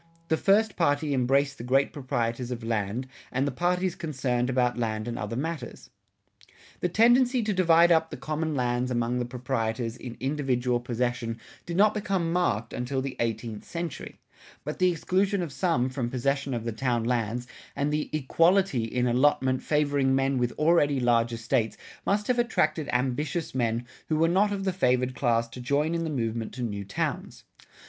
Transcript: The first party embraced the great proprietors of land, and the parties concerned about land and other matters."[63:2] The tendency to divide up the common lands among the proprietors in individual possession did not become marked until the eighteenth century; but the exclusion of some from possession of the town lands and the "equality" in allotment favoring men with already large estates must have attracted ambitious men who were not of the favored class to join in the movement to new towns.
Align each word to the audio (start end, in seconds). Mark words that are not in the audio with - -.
The 0.29 0.35
first 0.35 0.75
party 0.75 1.13
embraced 1.13 1.59
the 1.59 1.63
great 1.63 1.93
proprietors 1.93 2.49
of 2.49 2.63
land, 2.63 3.05
and 3.31 3.45
the 3.45 3.51
parties 3.51 3.93
concerned 3.93 4.49
about 4.49 4.75
land 4.75 5.07
and 5.07 5.15
other 5.15 5.35
matters."[63:2] 5.35 6.49
The 6.79 6.89
tendency 6.89 7.43
to 7.43 7.53
divide 7.53 7.91
up 7.91 8.09
the 8.09 8.17
common 8.17 8.55
lands 8.55 8.89
among 8.89 9.19
the 9.19 9.25
proprietors 9.25 9.95
in 9.97 10.17
individual 10.19 10.79
possession 10.79 11.39
did 11.67 11.77
not 11.77 11.93
become 11.93 12.33
marked 12.33 12.73
until 12.73 12.99
the 12.99 13.15
eighteenth 13.19 13.63
century; 13.63 14.19
but 14.63 14.79
the 14.79 14.89
exclusion 14.91 15.43
of 15.43 15.51
some 15.51 15.87
from 15.87 16.09
possession 16.09 16.55
of 16.55 16.63
the 16.65 16.71
town 16.71 17.03
lands 17.03 17.45
and 17.75 17.93
the 17.93 18.09
"equality" 18.11 18.85
in 18.85 19.05
allotment 19.05 19.61
favoring 19.61 20.15
men 20.15 20.39
with 20.39 20.51
already 20.53 20.99
large 20.99 21.31
estates 21.31 21.77
must 22.07 22.25
have 22.25 22.39
attracted 22.39 22.89
ambitious 22.91 23.53
men 23.53 23.85
who 24.09 24.15
were 24.17 24.27
not 24.27 24.51
of 24.51 24.63
the 24.63 24.73
favored 24.73 25.13
class 25.13 25.47
to 25.47 25.61
join 25.61 25.93
in 25.93 26.05
the 26.05 26.09
movement 26.09 26.53
to 26.55 26.63
new 26.63 26.83
towns. 26.83 27.43